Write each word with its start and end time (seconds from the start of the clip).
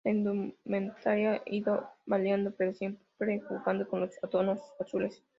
La 0.03 0.09
indumentaria 0.11 1.33
ha 1.33 1.41
ido 1.45 1.87
variando, 2.07 2.51
pero 2.57 2.73
siempre 2.73 3.39
jugando 3.41 3.87
con 3.87 3.99
los 3.99 4.15
tonos 4.31 4.59
azules. 4.79 5.21